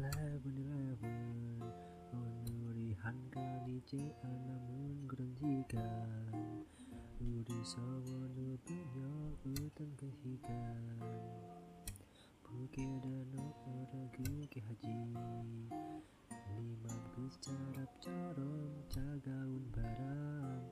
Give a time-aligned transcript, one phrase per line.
[0.00, 0.96] 11
[2.48, 6.32] Menurihankan ICA namun gerenjikan
[7.20, 11.04] Uri sawono banyak utang kehikan
[12.40, 15.12] Buke dano orage ke haji
[16.56, 20.64] Liman gus carap carom cagaun baram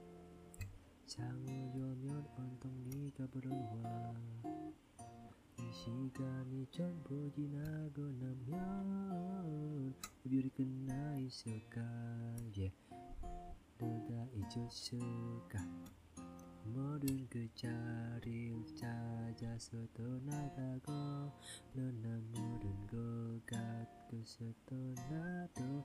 [1.04, 4.37] Sangu yom yon ontong ni kaberuang
[5.88, 7.62] にちゃんぼじな
[7.96, 11.80] ごなみょんゆりくないそか
[12.54, 12.70] や
[13.78, 14.96] どだいちょそ
[15.48, 15.58] か
[16.68, 21.32] Modern kecarin saja soto naga go
[21.74, 24.76] Nona modern go gat ke soto
[25.08, 25.84] nado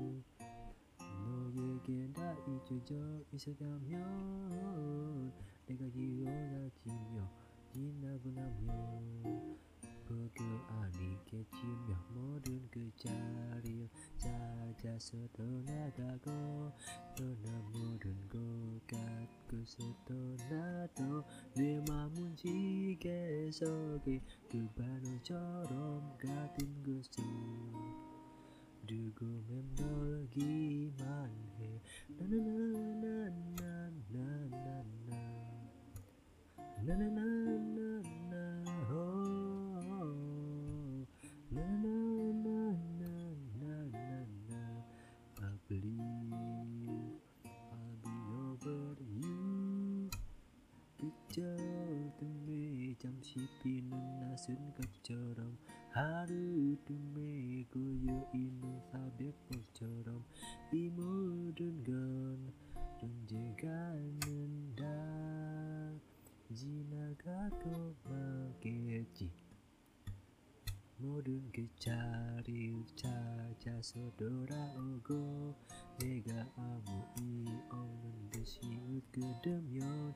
[2.13, 2.95] 다 잊혀져
[3.33, 5.33] 있어가면
[5.67, 7.29] 내가 기억나지며
[7.73, 9.57] 지나고 나면
[10.05, 16.71] 그거 아니겠지며 모든 그 자리를 찾아서 떠나가고
[17.15, 18.39] 떠나 모든 것
[18.87, 21.23] 같고서 떠나도
[21.55, 27.23] 내 맘은 지게 속에 그 바늘처럼 같은 곳을
[28.85, 31.50] 두고 맴돌기만
[32.17, 32.55] na na
[33.03, 33.15] na
[33.59, 33.75] na
[34.11, 35.17] na na na
[36.85, 37.27] na na na
[37.75, 37.89] na
[38.31, 38.43] na
[38.91, 39.77] oh
[41.51, 41.97] na na
[42.45, 42.59] na
[42.99, 43.13] na
[43.61, 43.75] na
[44.49, 44.63] na
[45.39, 46.11] na teme
[51.33, 51.71] jam
[55.95, 57.65] Haru teme
[60.71, 61.10] Imo
[61.61, 61.93] 人跟
[62.99, 63.69] 人间感
[64.25, 64.83] 人的，
[66.49, 68.09] 吉那个都不
[68.59, 69.29] 给记。
[71.01, 75.55] Mudun kecari caca sodora ogo
[75.97, 80.13] Nega amu i onun desiut gedemyon